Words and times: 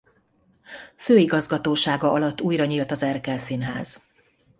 Főigazgatósága 0.95 2.11
alatt 2.11 2.41
újra 2.41 2.65
nyílt 2.65 2.91
az 2.91 3.03
Erkel 3.03 3.37
Színház. 3.37 4.01